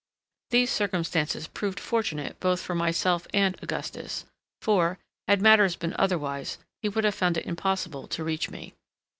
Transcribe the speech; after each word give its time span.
These 0.49 0.71
circumstances 0.71 1.45
proved 1.45 1.79
fortunate 1.79 2.39
both 2.39 2.59
for 2.59 2.73
myself 2.73 3.27
and 3.35 3.55
Augustus; 3.61 4.25
for, 4.59 4.97
had 5.27 5.43
matters 5.43 5.75
been 5.75 5.93
otherwise, 5.99 6.57
he 6.81 6.89
would 6.89 7.03
have 7.03 7.13
found 7.13 7.37
it 7.37 7.45
impossible 7.45 8.07
to 8.07 8.23
reach 8.23 8.49
me. 8.49 8.73